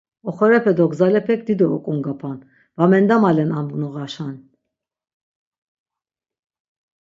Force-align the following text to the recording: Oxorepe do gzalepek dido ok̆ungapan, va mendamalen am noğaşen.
Oxorepe 0.29 0.71
do 0.77 0.85
gzalepek 0.91 1.39
dido 1.47 1.65
ok̆ungapan, 1.77 2.37
va 2.77 2.85
mendamalen 2.91 3.51
am 3.59 3.67
noğaşen. 3.79 4.35